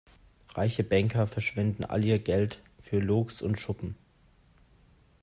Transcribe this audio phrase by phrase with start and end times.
[0.55, 3.95] Reiche Banker verschwenden all ihr Geld für Loks und Schuppen.